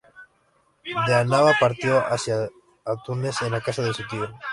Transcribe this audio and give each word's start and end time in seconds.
De 1.05 1.13
Annaba 1.13 1.53
partió 1.59 1.99
hacia 2.03 2.49
a 2.85 2.95
Túnez 3.05 3.39
en 3.43 3.51
la 3.51 3.61
casa 3.61 3.83
de 3.83 3.93
su 3.93 4.01
tío. 4.07 4.27